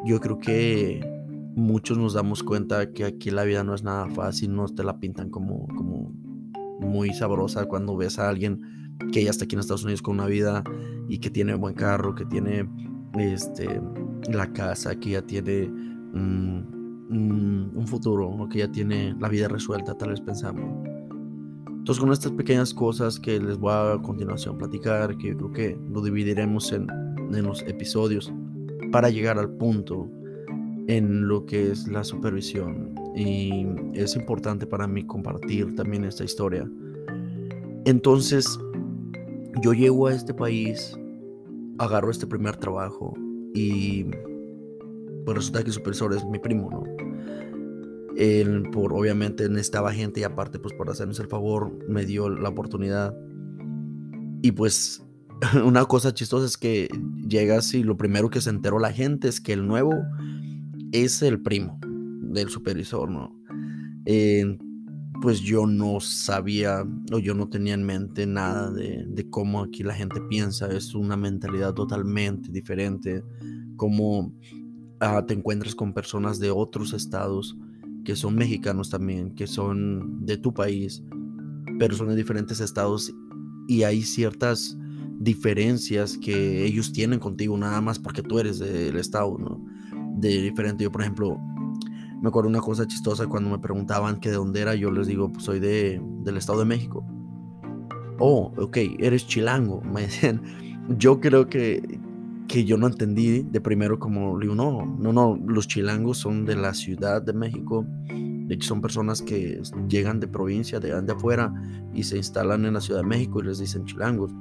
yo 0.05 0.21
creo 0.21 0.39
que 0.39 1.01
muchos 1.55 1.99
nos 1.99 2.15
damos 2.15 2.43
cuenta 2.43 2.93
que 2.93 3.05
aquí 3.05 3.31
la 3.31 3.45
vida 3.45 3.65
no 3.65 3.75
es 3.75 3.83
nada 3.83 4.09
fácil, 4.09 4.55
no 4.55 4.67
te 4.69 4.85
la 4.85 5.01
pintan 5.01 5.31
como, 5.31 5.67
como 5.69 6.13
muy 6.81 7.13
sabrosa 7.13 7.67
cuando 7.67 7.97
ves 7.97 8.19
a 8.19 8.29
alguien 8.29 8.97
que 9.13 9.25
ya 9.25 9.31
está 9.31 9.45
aquí 9.45 9.57
en 9.57 9.61
Estados 9.61 9.85
Unidos 9.85 10.03
con 10.03 10.15
una 10.15 10.27
vida 10.27 10.63
y 11.09 11.19
que 11.19 11.31
tiene 11.31 11.55
buen 11.55 11.75
carro, 11.75 12.15
que 12.15 12.25
tiene 12.27 12.69
este, 13.19 13.81
la 14.31 14.53
casa, 14.53 14.99
que 14.99 15.11
ya 15.11 15.23
tiene 15.23 15.71
un 17.11 17.87
futuro, 17.87 18.29
o 18.29 18.49
que 18.49 18.59
ya 18.59 18.71
tiene 18.71 19.15
la 19.19 19.29
vida 19.29 19.49
resuelta, 19.49 19.95
tal 19.95 20.11
vez 20.11 20.21
pensamos. 20.21 20.65
Entonces 21.69 22.01
con 22.01 22.13
estas 22.13 22.33
pequeñas 22.33 22.75
cosas 22.75 23.19
que 23.19 23.41
les 23.41 23.59
voy 23.59 23.73
a, 23.73 23.95
a 23.95 24.03
continuación 24.03 24.59
platicar, 24.59 25.17
que 25.17 25.35
creo 25.35 25.53
que 25.53 25.79
lo 25.91 26.03
dividiremos 26.03 26.73
en, 26.73 26.87
en 27.33 27.45
los 27.45 27.63
episodios, 27.63 28.31
para 28.93 29.09
llegar 29.11 29.39
al 29.39 29.51
punto 29.51 30.09
en 30.87 31.29
lo 31.29 31.47
que 31.47 31.71
es 31.71 31.89
la 31.89 32.05
supervisión. 32.05 32.95
Y 33.17 33.65
es 33.95 34.17
importante 34.17 34.67
para 34.67 34.87
mí 34.87 35.05
compartir 35.05 35.75
también 35.75 36.05
esta 36.05 36.25
historia. 36.25 36.71
Entonces, 37.85 38.59
yo 39.63 39.73
llego 39.73 40.09
a 40.09 40.15
este 40.15 40.35
país, 40.35 40.99
agarro 41.79 42.11
este 42.11 42.27
primer 42.27 42.57
trabajo 42.57 43.15
y 43.55 44.07
pues 45.25 45.37
resulta 45.37 45.63
que 45.63 45.69
el 45.69 45.75
supervisor 45.75 46.15
es 46.15 46.25
mi 46.25 46.39
primo, 46.39 46.71
¿no? 46.71 46.85
Él, 48.17 48.65
por 48.73 48.93
obviamente 48.93 49.49
necesitaba 49.49 49.93
gente 49.93 50.21
y 50.21 50.25
aparte 50.25 50.59
pues 50.59 50.75
por 50.75 50.91
hacernos 50.91 51.21
el 51.21 51.29
favor 51.29 51.73
me 51.89 52.05
dio 52.05 52.29
la 52.29 52.49
oportunidad 52.49 53.15
y 54.43 54.53
pues 54.53 55.05
una 55.65 55.85
cosa 55.85 56.13
chistosa 56.13 56.47
es 56.47 56.57
que 56.57 56.89
llegas 57.29 57.75
y 57.75 57.85
lo 57.85 57.97
primero 57.97 58.31
que 58.31 58.41
se 58.41 58.51
enteró 58.51 58.79
la 58.79 58.93
gente 58.93 59.29
es 59.29 59.41
que 59.41 59.53
el 59.53 59.67
nuevo 59.67 59.93
es 60.93 61.23
el 61.23 61.41
primo 61.41 61.79
del 61.83 62.49
supervisor, 62.49 63.11
¿no? 63.11 63.39
Eh, 64.05 64.59
pues 65.21 65.41
yo 65.41 65.67
no 65.67 66.01
sabía 66.01 66.85
o 67.13 67.19
yo 67.19 67.35
no 67.35 67.49
tenía 67.49 67.75
en 67.75 67.85
mente 67.85 68.27
nada 68.27 68.71
de, 68.71 69.27
cómo 69.31 69.63
aquí 69.63 69.83
la 69.83 69.95
gente 69.95 70.21
piensa. 70.29 70.69
Es 70.69 70.95
una 70.95 71.17
mentalidad 71.17 71.75
totalmente 71.75 72.51
diferente. 72.51 73.25
Cómo 73.77 74.33
ah, 75.01 75.25
te 75.27 75.35
encuentras 75.35 75.75
con 75.75 75.93
personas 75.93 76.39
de 76.39 76.51
otros 76.51 76.93
estados 76.93 77.57
que 78.05 78.17
son 78.17 78.35
mexicanos 78.35 78.91
también, 78.91 79.35
que 79.35 79.47
son 79.47 80.25
de 80.25 80.39
tu 80.39 80.55
país, 80.55 81.03
pero 81.79 81.95
son 81.95 82.09
de 82.09 82.17
diferentes 82.17 82.61
estados 82.61 83.13
y 83.67 83.83
hay 83.83 84.03
ciertas 84.03 84.79
diferencias 85.19 86.17
que 86.17 86.65
ellos 86.65 86.93
tienen 86.93 87.19
contigo 87.19 87.57
nada 87.59 87.81
más 87.81 87.99
porque 87.99 88.23
tú 88.23 88.39
eres 88.39 88.59
del 88.59 88.97
estado, 88.97 89.37
¿no? 89.39 89.65
De 90.17 90.43
diferente. 90.43 90.85
Yo, 90.85 90.93
por 90.93 91.03
ejemplo, 91.03 91.39
me 92.23 92.29
acuerdo 92.29 92.49
una 92.49 92.61
cosa 92.61 92.87
chistosa 92.87 93.27
cuando 93.27 93.51
me 93.51 93.59
preguntaban 93.59 94.21
que 94.21 94.31
de 94.31 94.37
dónde 94.37 94.61
era, 94.61 94.75
yo 94.75 94.91
les 94.91 95.07
digo, 95.07 95.31
pues 95.31 95.45
soy 95.45 95.61
de, 95.61 96.01
del 96.23 96.37
estado 96.37 96.61
de 96.61 96.65
México. 96.65 97.05
Oh, 98.19 98.53
ok, 98.57 98.77
eres 98.99 99.27
chilango. 99.27 99.81
Me 99.93 100.03
decían, 100.03 100.43
yo 100.99 101.21
creo 101.21 101.49
que, 101.49 102.01
que 102.49 102.65
yo 102.65 102.79
no 102.79 102.87
entendí 102.87 103.43
de 103.43 103.61
primero 103.61 103.99
como, 103.99 104.39
digo, 104.39 104.55
no, 104.55 104.87
no, 104.99 105.13
no, 105.13 105.39
los 105.47 105.69
chilangos 105.69 106.17
son 106.17 106.47
de 106.47 106.57
la 106.57 106.73
Ciudad 106.73 107.23
de 107.23 107.35
México. 107.35 107.87
De 108.09 108.55
hecho, 108.55 108.69
son 108.69 108.81
personas 108.81 109.21
que 109.21 109.61
llegan 109.89 110.19
de 110.19 110.27
provincia, 110.27 110.81
de, 110.81 111.01
de 111.03 111.13
afuera 111.13 111.53
y 111.95 112.03
se 112.03 112.17
instalan 112.17 112.65
en 112.65 112.75
la 112.75 112.81
Ciudad 112.81 113.03
de 113.03 113.07
México 113.07 113.41
y 113.41 113.47
les 113.47 113.59
dicen 113.59 113.85
chilangos. 113.85 114.33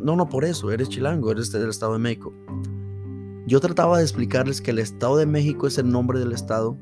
No, 0.00 0.16
no 0.16 0.28
por 0.28 0.44
eso, 0.44 0.72
eres 0.72 0.88
chilango, 0.88 1.30
eres 1.30 1.52
del 1.52 1.68
Estado 1.68 1.92
de 1.92 1.98
México. 1.98 2.32
Yo 3.46 3.60
trataba 3.60 3.98
de 3.98 4.02
explicarles 4.02 4.60
que 4.60 4.70
el 4.70 4.78
Estado 4.78 5.18
de 5.18 5.26
México 5.26 5.66
es 5.66 5.76
el 5.78 5.90
nombre 5.90 6.18
del 6.18 6.32
Estado, 6.32 6.78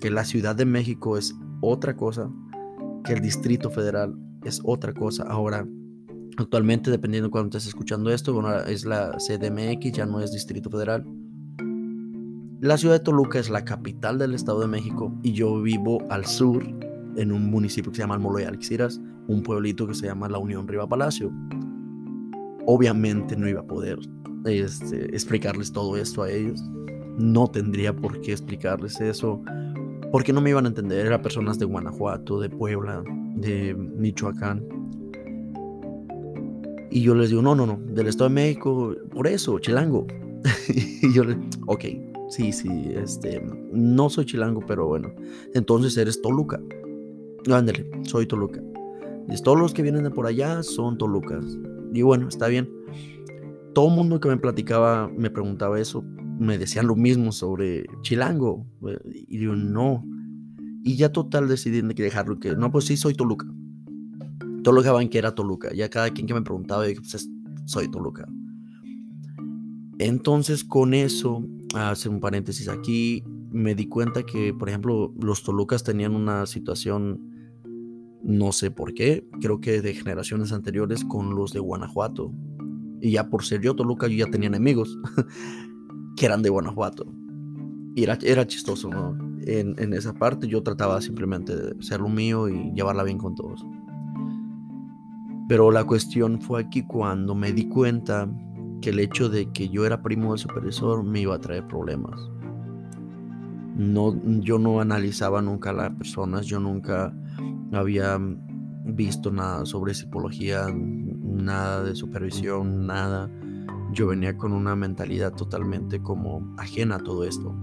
que 0.00 0.10
la 0.10 0.24
Ciudad 0.24 0.54
de 0.54 0.66
México 0.66 1.16
es 1.16 1.34
otra 1.62 1.96
cosa, 1.96 2.30
que 3.04 3.14
el 3.14 3.20
Distrito 3.20 3.70
Federal 3.70 4.14
es 4.44 4.60
otra 4.64 4.92
cosa. 4.92 5.24
Ahora, 5.24 5.66
actualmente, 6.38 6.90
dependiendo 6.90 7.28
de 7.28 7.32
cuando 7.32 7.56
estés 7.56 7.68
escuchando 7.68 8.10
esto, 8.10 8.32
bueno, 8.32 8.54
es 8.60 8.84
la 8.84 9.16
CDMX, 9.18 9.92
ya 9.92 10.06
no 10.06 10.20
es 10.20 10.32
Distrito 10.32 10.70
Federal. 10.70 11.04
La 12.60 12.78
ciudad 12.78 12.94
de 12.94 13.00
Toluca 13.00 13.38
es 13.38 13.50
la 13.50 13.64
capital 13.64 14.18
del 14.18 14.34
Estado 14.34 14.60
de 14.60 14.66
México 14.66 15.12
y 15.22 15.32
yo 15.32 15.60
vivo 15.60 15.98
al 16.10 16.24
sur, 16.26 16.62
en 17.16 17.32
un 17.32 17.50
municipio 17.50 17.90
que 17.90 17.96
se 17.96 18.02
llama 18.02 18.14
Almoloy 18.14 18.44
Alxiras, 18.44 19.00
un 19.28 19.42
pueblito 19.42 19.86
que 19.86 19.94
se 19.94 20.06
llama 20.06 20.28
La 20.28 20.38
Unión 20.38 20.66
Riva 20.68 20.88
Palacio 20.88 21.32
obviamente 22.66 23.36
no 23.36 23.48
iba 23.48 23.60
a 23.60 23.66
poder 23.66 23.98
este, 24.44 25.06
explicarles 25.06 25.72
todo 25.72 25.96
esto 25.96 26.22
a 26.22 26.30
ellos. 26.30 26.62
No 27.16 27.48
tendría 27.48 27.96
por 27.96 28.20
qué 28.20 28.32
explicarles 28.32 29.00
eso, 29.00 29.40
porque 30.12 30.32
no 30.32 30.40
me 30.40 30.50
iban 30.50 30.66
a 30.66 30.68
entender. 30.68 31.06
Eran 31.06 31.22
personas 31.22 31.58
de 31.58 31.64
Guanajuato, 31.64 32.38
de 32.40 32.50
Puebla, 32.50 33.02
de 33.36 33.74
Michoacán. 33.74 34.62
Y 36.96 37.02
yo 37.02 37.14
les 37.14 37.28
digo, 37.28 37.42
no, 37.42 37.54
no, 37.54 37.66
no, 37.66 37.78
del 37.92 38.06
Estado 38.06 38.30
de 38.30 38.36
México, 38.36 38.94
por 39.10 39.26
eso, 39.26 39.58
chilango. 39.58 40.06
y 41.02 41.12
yo 41.12 41.24
les, 41.24 41.36
ok, 41.66 41.84
sí, 42.30 42.52
sí, 42.52 42.70
este, 42.94 43.46
no 43.70 44.08
soy 44.08 44.24
chilango, 44.24 44.62
pero 44.66 44.86
bueno, 44.86 45.12
entonces 45.52 45.94
eres 45.98 46.22
Toluca. 46.22 46.58
Ándale, 47.52 47.86
soy 48.04 48.24
Toluca. 48.24 48.62
Todos 49.44 49.58
los 49.58 49.74
que 49.74 49.82
vienen 49.82 50.04
de 50.04 50.10
por 50.10 50.26
allá 50.26 50.62
son 50.62 50.96
Tolucas. 50.96 51.44
Y 51.92 52.00
bueno, 52.00 52.28
está 52.28 52.48
bien. 52.48 52.66
Todo 53.74 53.88
el 53.88 53.94
mundo 53.94 54.18
que 54.18 54.30
me 54.30 54.38
platicaba, 54.38 55.10
me 55.14 55.28
preguntaba 55.28 55.78
eso, 55.78 56.02
me 56.38 56.56
decían 56.56 56.86
lo 56.86 56.96
mismo 56.96 57.30
sobre 57.30 57.84
Chilango. 58.00 58.64
Y 59.28 59.38
yo, 59.38 59.54
no. 59.54 60.02
Y 60.82 60.96
ya 60.96 61.12
total 61.12 61.46
decidí 61.46 61.82
dejarlo 61.82 62.40
que, 62.40 62.56
no, 62.56 62.70
pues 62.70 62.86
sí, 62.86 62.96
soy 62.96 63.12
Toluca. 63.12 63.46
Todos 64.66 64.74
lo 64.74 64.82
dejaban 64.82 65.08
que 65.08 65.18
era 65.18 65.32
Toluca. 65.32 65.72
Ya 65.72 65.88
cada 65.88 66.10
quien 66.10 66.26
que 66.26 66.34
me 66.34 66.42
preguntaba, 66.42 66.82
yo 66.82 66.88
dije, 66.88 67.00
pues 67.00 67.30
soy 67.66 67.88
Toluca. 67.88 68.26
Entonces 70.00 70.64
con 70.64 70.92
eso, 70.92 71.46
hacer 71.72 72.10
un 72.10 72.18
paréntesis 72.18 72.68
aquí, 72.68 73.22
me 73.52 73.76
di 73.76 73.86
cuenta 73.86 74.24
que, 74.24 74.52
por 74.52 74.68
ejemplo, 74.68 75.14
los 75.20 75.44
Tolucas 75.44 75.84
tenían 75.84 76.16
una 76.16 76.46
situación 76.46 77.30
no 78.24 78.50
sé 78.50 78.72
por 78.72 78.92
qué, 78.92 79.28
creo 79.40 79.60
que 79.60 79.80
de 79.80 79.94
generaciones 79.94 80.50
anteriores 80.50 81.04
con 81.04 81.36
los 81.36 81.52
de 81.52 81.60
Guanajuato. 81.60 82.32
Y 83.00 83.12
ya 83.12 83.30
por 83.30 83.44
ser 83.44 83.60
yo 83.60 83.76
Toluca, 83.76 84.08
yo 84.08 84.16
ya 84.16 84.32
tenía 84.32 84.48
enemigos 84.48 84.98
que 86.16 86.26
eran 86.26 86.42
de 86.42 86.50
Guanajuato. 86.50 87.06
Y 87.94 88.02
era, 88.02 88.18
era 88.20 88.44
chistoso, 88.48 88.90
¿no? 88.90 89.16
En, 89.42 89.76
en, 89.78 89.92
esa 89.92 90.12
parte 90.12 90.48
yo 90.48 90.64
trataba 90.64 91.00
simplemente 91.00 91.54
de 91.54 91.80
ser 91.84 92.00
lo 92.00 92.08
mío 92.08 92.48
y 92.48 92.72
llevarla 92.74 93.04
bien 93.04 93.18
con 93.18 93.36
todos. 93.36 93.64
Pero 95.48 95.70
la 95.70 95.84
cuestión 95.84 96.40
fue 96.40 96.60
aquí 96.60 96.82
cuando 96.82 97.34
me 97.34 97.52
di 97.52 97.68
cuenta 97.68 98.28
que 98.80 98.90
el 98.90 98.98
hecho 98.98 99.28
de 99.28 99.50
que 99.52 99.68
yo 99.68 99.86
era 99.86 100.02
primo 100.02 100.30
del 100.30 100.38
supervisor 100.38 101.04
me 101.04 101.20
iba 101.20 101.34
a 101.34 101.40
traer 101.40 101.66
problemas. 101.68 102.20
No, 103.76 104.14
yo 104.40 104.58
no 104.58 104.80
analizaba 104.80 105.42
nunca 105.42 105.70
a 105.70 105.74
las 105.74 105.90
personas, 105.92 106.46
yo 106.46 106.58
nunca 106.58 107.14
había 107.72 108.18
visto 108.84 109.30
nada 109.30 109.66
sobre 109.66 109.94
psicología, 109.94 110.66
nada 110.72 111.84
de 111.84 111.94
supervisión, 111.94 112.86
nada. 112.86 113.30
Yo 113.92 114.08
venía 114.08 114.36
con 114.36 114.52
una 114.52 114.74
mentalidad 114.74 115.32
totalmente 115.32 116.00
como 116.00 116.54
ajena 116.58 116.96
a 116.96 117.00
todo 117.00 117.24
esto. 117.24 117.54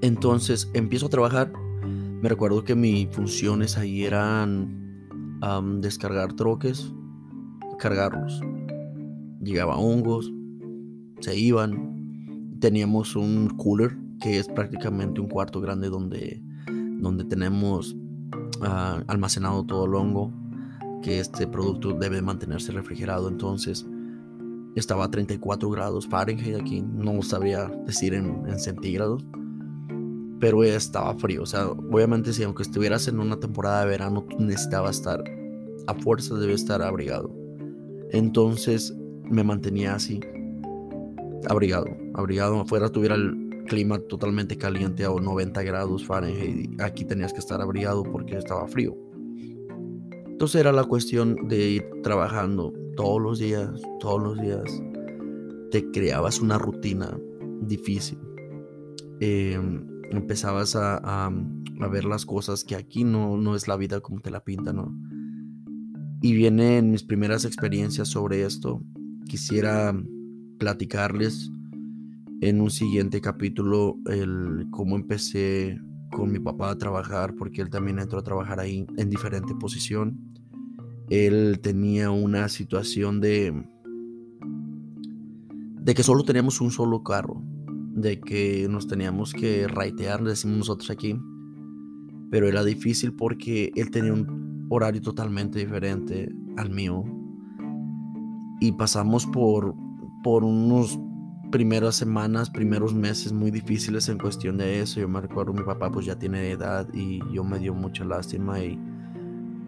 entonces 0.00 0.70
empiezo 0.74 1.06
a 1.06 1.10
trabajar. 1.10 1.52
Me 2.22 2.28
recuerdo 2.28 2.64
que 2.64 2.74
mis 2.74 3.08
funciones 3.10 3.76
ahí 3.76 4.04
eran 4.04 4.83
descargar 5.80 6.32
troques, 6.32 6.92
cargarlos. 7.78 8.40
Llegaba 9.42 9.76
hongos, 9.76 10.32
se 11.20 11.36
iban. 11.36 12.58
Teníamos 12.60 13.16
un 13.16 13.48
cooler 13.56 13.96
que 14.20 14.38
es 14.38 14.48
prácticamente 14.48 15.20
un 15.20 15.28
cuarto 15.28 15.60
grande 15.60 15.88
donde, 15.88 16.42
donde 16.98 17.24
tenemos 17.24 17.96
ah, 18.62 19.02
almacenado 19.06 19.64
todo 19.64 19.84
el 19.84 19.94
hongo, 19.94 20.32
que 21.02 21.20
este 21.20 21.46
producto 21.46 21.92
debe 21.92 22.22
mantenerse 22.22 22.72
refrigerado. 22.72 23.28
Entonces 23.28 23.86
estaba 24.76 25.04
a 25.04 25.10
34 25.10 25.68
grados 25.70 26.08
Fahrenheit 26.08 26.60
aquí, 26.60 26.80
no 26.80 27.20
sabría 27.22 27.66
decir 27.86 28.14
en 28.14 28.58
centígrados 28.58 29.24
pero 30.44 30.62
estaba 30.62 31.14
frío. 31.14 31.44
O 31.44 31.46
sea, 31.46 31.68
obviamente 31.68 32.34
si 32.34 32.42
aunque 32.42 32.64
estuvieras 32.64 33.08
en 33.08 33.18
una 33.18 33.40
temporada 33.40 33.80
de 33.80 33.86
verano, 33.86 34.26
tú 34.28 34.36
necesitabas 34.40 34.98
estar, 34.98 35.24
a 35.86 35.94
fuerza 35.94 36.34
debe 36.34 36.52
estar 36.52 36.82
abrigado. 36.82 37.34
Entonces 38.10 38.94
me 39.24 39.42
mantenía 39.42 39.94
así, 39.94 40.20
abrigado, 41.48 41.86
abrigado. 42.12 42.60
Afuera 42.60 42.90
tuviera 42.90 43.14
el 43.14 43.64
clima 43.68 43.98
totalmente 44.00 44.58
caliente 44.58 45.06
a 45.06 45.08
90 45.08 45.62
grados 45.62 46.04
Fahrenheit. 46.04 46.78
Aquí 46.78 47.06
tenías 47.06 47.32
que 47.32 47.38
estar 47.38 47.62
abrigado 47.62 48.02
porque 48.02 48.36
estaba 48.36 48.68
frío. 48.68 48.94
Entonces 50.26 50.60
era 50.60 50.72
la 50.72 50.84
cuestión 50.84 51.48
de 51.48 51.56
ir 51.56 51.86
trabajando 52.02 52.70
todos 52.98 53.18
los 53.18 53.38
días, 53.38 53.80
todos 53.98 54.22
los 54.22 54.42
días. 54.42 54.82
Te 55.70 55.90
creabas 55.90 56.38
una 56.42 56.58
rutina 56.58 57.18
difícil. 57.62 58.18
Em, 59.20 59.93
empezabas 60.16 60.76
a, 60.76 61.30
ver 61.90 62.04
las 62.04 62.24
cosas 62.24 62.64
que 62.64 62.76
aquí 62.76 63.04
no, 63.04 63.36
no 63.36 63.54
es 63.54 63.68
la 63.68 63.76
vida 63.76 64.00
como 64.00 64.20
te 64.20 64.30
la 64.30 64.42
pintan, 64.42 64.76
¿no? 64.76 64.94
Y 66.22 66.32
vienen 66.32 66.90
mis 66.90 67.02
primeras 67.02 67.44
experiencias 67.44 68.08
sobre 68.08 68.44
esto. 68.44 68.82
Quisiera 69.28 69.94
platicarles 70.58 71.50
en 72.40 72.60
un 72.60 72.70
siguiente 72.70 73.20
capítulo 73.20 73.98
el 74.06 74.66
cómo 74.70 74.96
empecé 74.96 75.78
con 76.10 76.32
mi 76.32 76.38
papá 76.38 76.70
a 76.70 76.78
trabajar, 76.78 77.34
porque 77.34 77.60
él 77.60 77.70
también 77.70 77.98
entró 77.98 78.18
a 78.18 78.24
trabajar 78.24 78.60
ahí 78.60 78.86
en 78.96 79.10
diferente 79.10 79.54
posición. 79.54 80.18
Él 81.10 81.60
tenía 81.62 82.10
una 82.10 82.48
situación 82.48 83.20
de, 83.20 83.52
de 85.80 85.94
que 85.94 86.02
solo 86.02 86.24
teníamos 86.24 86.60
un 86.60 86.70
solo 86.70 87.02
carro, 87.02 87.42
de 87.94 88.20
que 88.20 88.66
nos 88.68 88.86
teníamos 88.86 89.32
que 89.32 89.68
raitear, 89.68 90.22
decimos 90.22 90.58
nosotros 90.58 90.90
aquí, 90.90 91.18
pero 92.30 92.48
era 92.48 92.64
difícil 92.64 93.14
porque 93.14 93.70
él 93.76 93.90
tenía 93.90 94.12
un 94.12 94.66
horario 94.68 95.00
totalmente 95.00 95.60
diferente 95.60 96.28
al 96.56 96.70
mío. 96.70 97.04
Y 98.60 98.72
pasamos 98.72 99.26
por, 99.26 99.74
por 100.22 100.42
unos 100.42 100.98
primeras 101.52 101.94
semanas, 101.94 102.50
primeros 102.50 102.94
meses 102.94 103.32
muy 103.32 103.52
difíciles 103.52 104.08
en 104.08 104.18
cuestión 104.18 104.56
de 104.56 104.80
eso. 104.80 104.98
Yo 104.98 105.08
me 105.08 105.20
recuerdo, 105.20 105.52
mi 105.52 105.62
papá 105.62 105.90
pues 105.90 106.06
ya 106.06 106.18
tiene 106.18 106.50
edad 106.50 106.88
y 106.92 107.20
yo 107.32 107.44
me 107.44 107.60
dio 107.60 107.74
mucha 107.74 108.04
lástima 108.04 108.58
y 108.58 108.78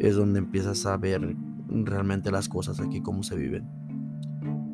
es 0.01 0.17
donde 0.17 0.41
empiezas 0.41 0.85
a 0.87 0.97
ver 0.97 1.37
realmente 1.69 2.33
las 2.33 2.49
cosas 2.49 2.81
aquí, 2.81 3.01
cómo 3.01 3.23
se 3.23 3.37
viven. 3.37 3.69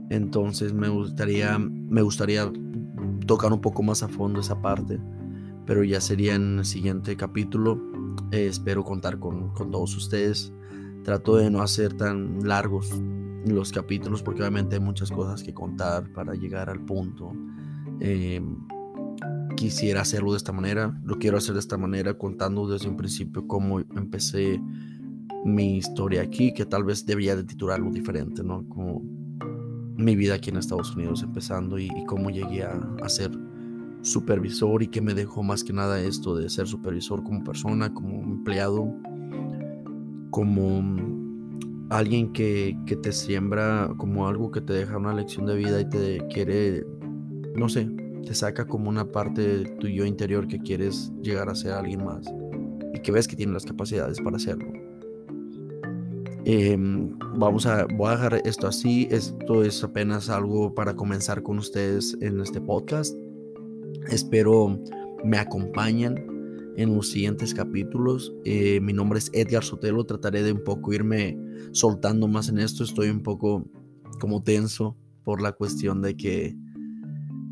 Entonces 0.09 0.73
me 0.73 0.89
gustaría, 0.89 1.59
me 1.59 2.01
gustaría 2.01 2.51
tocar 3.27 3.53
un 3.53 3.61
poco 3.61 3.83
más 3.83 4.03
a 4.03 4.09
fondo 4.09 4.41
esa 4.41 4.61
parte, 4.61 5.01
pero 5.67 5.85
ya 5.85 6.01
sería 6.01 6.35
en 6.35 6.59
el 6.59 6.65
siguiente 6.65 7.17
capítulo 7.17 7.93
eh, 8.31 8.47
espero 8.47 8.85
contar 8.85 9.19
con, 9.19 9.53
todos 9.55 9.97
ustedes. 9.97 10.53
Trato 11.05 11.37
de 11.37 11.51
no 11.51 11.63
hacer 11.63 11.95
tan 11.95 12.47
largos 12.47 12.91
los 13.45 13.73
capítulos 13.73 14.23
porque 14.23 14.41
obviamente 14.41 14.77
hay 14.77 14.81
muchas 14.81 15.11
cosas 15.11 15.43
que 15.43 15.53
contar 15.53 16.13
para 16.13 16.35
llegar 16.35 16.71
al 16.71 16.81
punto. 16.81 17.33
Em, 18.01 18.57
quisiera 19.57 20.01
hacerlo 20.03 20.33
de 20.33 20.39
esta 20.39 20.53
manera, 20.53 20.99
lo 21.05 21.19
quiero 21.19 21.37
hacer 21.37 21.55
de 21.55 21.61
esta 21.61 21.77
manera 21.77 22.15
contando 22.15 22.69
desde 22.69 22.89
un 22.89 22.97
principio 22.97 23.47
cómo 23.47 23.81
empecé 23.81 24.61
mi 25.45 25.77
historia 25.77 26.23
aquí, 26.23 26.55
que 26.55 26.65
tal 26.65 26.85
vez 26.85 27.05
debería 27.05 27.35
de 27.37 27.45
titularlo 27.45 27.91
diferente, 27.91 28.43
¿no? 28.45 28.67
Como 28.69 29.03
mi 29.97 30.17
vida 30.17 30.35
aquí 30.35 30.51
en 30.51 30.57
Estados 30.57 30.95
Unidos 30.95 31.23
empezando 31.23 31.79
y, 31.79 31.89
cómo 32.07 32.31
llegué 32.31 32.65
a, 32.65 33.09
ser 33.09 33.31
supervisor 34.03 34.83
y 34.83 34.89
que 34.89 35.01
me 35.01 35.15
dejó 35.15 35.43
más 35.43 35.63
que 35.63 35.73
nada 35.73 36.01
esto 36.01 36.35
de 36.35 36.49
ser 36.49 36.67
supervisor 36.67 37.23
como 37.23 37.45
persona, 37.45 37.93
como 37.95 38.23
empleado, 38.23 38.93
como 40.31 40.83
alguien 41.91 42.33
que, 42.33 42.77
te 43.03 43.13
siembra 43.13 43.93
como 43.97 44.27
algo 44.27 44.51
que 44.51 44.61
te 44.61 44.73
deja 44.73 44.97
una 44.97 45.15
lección 45.15 45.47
de 45.47 45.57
vida 45.57 45.81
y 45.81 45.89
te 45.89 46.27
quiere, 46.29 46.85
no 47.55 47.69
sé, 47.69 47.89
te 48.25 48.35
saca 48.35 48.67
como 48.67 48.89
una 48.89 49.11
parte 49.11 49.43
de 49.43 49.65
tu 49.77 49.89
yo 49.89 50.05
interior 50.05 50.49
que 50.49 50.59
quieres 50.59 51.13
llegar 51.23 51.49
a 51.49 51.55
ser 51.55 51.73
alguien 51.73 52.05
más 52.05 52.27
y 52.95 52.99
que 53.01 53.13
ves 53.13 53.29
que 53.29 53.37
tiene 53.37 53.53
las 53.53 53.65
capacidades 53.65 54.21
para 54.21 54.37
hacerlo. 54.37 54.82
Em, 56.45 57.17
vamos 57.37 57.67
a, 57.67 57.87
voy 57.87 58.09
a 58.09 58.13
dejar 58.13 58.43
esto 58.45 58.67
así. 58.67 59.07
Esto 59.11 59.63
es 59.63 59.83
apenas 59.85 60.29
algo 60.29 60.75
para 60.75 60.95
comenzar 60.95 61.43
con 61.43 61.59
ustedes 61.59 62.17
en 62.21 62.41
este 62.41 62.61
podcast. 62.61 63.15
Espero 64.09 64.81
me 65.25 65.39
acompañen 65.39 66.75
en 66.77 66.95
los 66.95 67.11
siguientes 67.11 67.55
capítulos. 67.55 68.35
Eh, 68.45 68.81
mi 68.81 68.93
nombre 68.93 69.19
es 69.19 69.31
Edgar 69.33 69.63
Sotelo. 69.63 70.05
Trataré 70.05 70.43
de 70.43 70.53
un 70.53 70.65
poco 70.65 70.93
irme 70.93 71.39
soltando 71.73 72.27
más 72.27 72.49
en 72.49 72.59
esto. 72.59 72.83
Estoy 72.83 73.11
un 73.11 73.23
poco 73.23 73.65
como 74.19 74.43
tenso 74.43 74.97
por 75.23 75.41
la 75.41 75.53
cuestión 75.53 76.03
de 76.03 76.17
que 76.17 76.57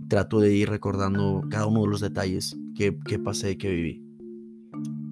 trato 0.09 0.41
de 0.41 0.53
ir 0.53 0.69
recordando 0.69 1.45
cada 1.49 1.67
uno 1.67 1.83
de 1.83 1.89
los 1.89 2.01
detalles 2.01 2.57
que, 2.75 2.99
que 2.99 3.19
pasé, 3.21 3.57
que 3.57 3.71
viví. 3.71 4.05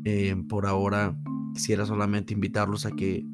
Eh, 0.04 0.34
por 0.48 0.66
ahora 0.66 1.16
quisiera 1.54 1.86
solamente 1.86 2.34
invitarlos 2.34 2.86
a 2.86 2.90
que, 2.90 3.24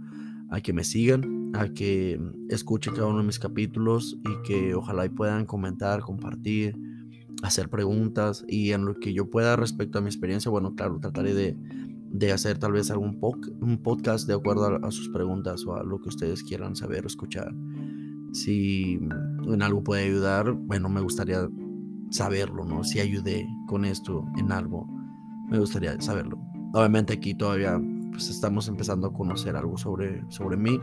a 0.55 0.61
que 0.61 0.73
me 0.73 0.85
sigan, 0.85 1.51
a 1.55 1.69
que 1.69 2.21
escuchen 2.49 2.95
cada 2.95 3.09
uno 3.09 3.19
de 3.19 3.27
mis 3.27 3.39
capítulos 3.39 4.19
y 4.25 4.49
que 4.49 4.75
ojalá 4.75 5.09
puedan 5.09 5.47
comentar, 5.47 6.01
compartir 6.01 6.77
hacer 7.43 7.69
preguntas 7.69 8.45
y 8.49 8.73
en 8.73 8.87
lo 8.87 8.99
que 8.99 9.13
yo 9.13 9.29
pueda 9.29 9.57
respecto 9.57 9.99
a 9.99 10.01
mi 10.01 10.07
experiencia, 10.07 10.51
bueno, 10.51 10.75
claro, 10.75 10.99
trataré 10.99 11.35
de, 11.35 11.57
de 12.11 12.33
hacer 12.33 12.59
tal 12.59 12.73
vez 12.73 12.91
algún 12.91 13.19
un 13.61 13.83
podcast 13.83 14.27
de 14.27 14.35
acuerdo 14.35 14.79
a, 14.83 14.91
sus 14.91 15.09
preguntas 15.11 15.67
o 15.67 15.77
a 15.77 15.83
lo 15.83 16.01
que 16.01 16.09
ustedes 16.09 16.43
quieran 16.43 16.77
saber 16.77 17.05
o 17.05 17.07
escuchar. 17.07 17.53
Si 18.33 18.99
en 19.47 19.63
algo 19.63 19.85
puede 19.85 20.05
ayudar, 20.05 20.53
bueno, 20.53 20.89
me 20.89 21.01
gustaría 21.01 21.49
saberlo, 22.11 22.65
¿no? 22.65 22.83
Si 22.83 23.01
ayudé 23.01 23.47
con 23.67 23.85
esto 23.85 24.25
en 24.39 24.51
algo, 24.51 24.87
me 25.51 25.59
gustaría 25.59 26.01
saberlo. 26.01 26.39
Obviamente 26.73 27.13
aquí 27.13 27.35
todavía 27.35 27.81
pues 28.15 28.31
estamos 28.31 28.69
empezando 28.69 29.09
a 29.09 29.13
conocer 29.13 29.57
algo 29.57 29.77
sobre, 29.77 30.25
sobre 30.31 30.57
mí 30.57 30.81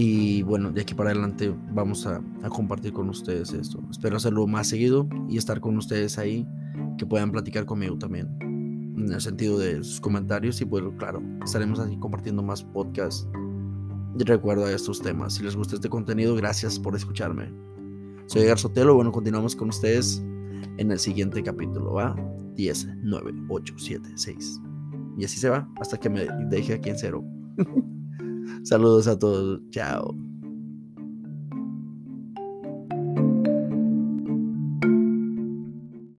y 0.00 0.42
bueno, 0.44 0.70
de 0.70 0.82
aquí 0.82 0.94
para 0.94 1.10
adelante 1.10 1.52
vamos 1.72 2.06
a, 2.06 2.22
compartir 2.50 2.92
con 2.92 3.08
ustedes 3.08 3.52
esto. 3.52 3.82
Espero 3.90 4.16
hacerlo 4.16 4.46
más 4.46 4.68
seguido 4.68 5.08
y 5.28 5.38
estar 5.38 5.60
con 5.60 5.76
ustedes 5.76 6.18
ahí, 6.18 6.46
que 6.98 7.04
puedan 7.04 7.32
platicar 7.32 7.66
conmigo 7.66 7.98
también, 7.98 8.28
en 8.40 9.12
el 9.12 9.20
sentido 9.20 9.58
de 9.58 9.82
sus 9.82 10.00
comentarios. 10.00 10.60
Y 10.60 10.64
bueno, 10.64 10.96
claro, 10.96 11.20
estaremos 11.44 11.80
aquí 11.80 11.98
compartiendo 11.98 12.44
más 12.44 12.62
podcasts 12.62 13.28
de 14.14 14.24
recuerdo 14.24 14.66
a 14.66 14.72
estos 14.72 15.02
temas. 15.02 15.34
Si 15.34 15.42
les 15.42 15.56
gusta 15.56 15.74
este 15.74 15.88
contenido, 15.88 16.36
gracias 16.36 16.78
por 16.78 16.94
escucharme. 16.94 17.52
Soy 18.26 18.42
Edgar 18.42 18.60
Sotelo. 18.60 18.94
Bueno, 18.94 19.10
continuamos 19.10 19.56
con 19.56 19.70
ustedes 19.70 20.22
en 20.76 20.92
el 20.92 21.00
siguiente 21.00 21.42
capítulo. 21.42 21.94
¿Va? 21.94 22.14
10, 22.54 22.88
9, 23.02 23.32
8, 23.48 23.74
7, 23.76 24.10
6. 24.14 24.60
Y 25.18 25.24
así 25.24 25.38
se 25.40 25.50
va 25.50 25.68
hasta 25.80 25.98
que 25.98 26.08
me 26.08 26.26
deje 26.48 26.74
aquí 26.74 26.90
en 26.90 26.98
cero. 26.98 27.24
Saludos 28.62 29.08
a 29.08 29.18
todos. 29.18 29.60
Chao. 29.70 30.27